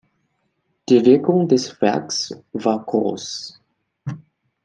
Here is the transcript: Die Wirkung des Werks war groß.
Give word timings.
Die 0.89 1.05
Wirkung 1.05 1.47
des 1.47 1.79
Werks 1.79 2.35
war 2.53 2.83
groß. 2.83 3.61